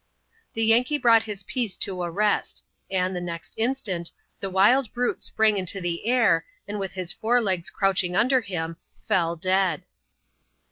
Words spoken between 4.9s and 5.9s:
brute sprang into